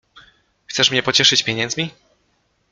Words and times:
Chcesz 0.67 0.91
mnie 0.91 1.03
pocieszyć 1.03 1.43
pieniędzmi? 1.43 1.91